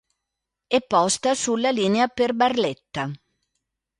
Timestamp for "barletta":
2.33-3.03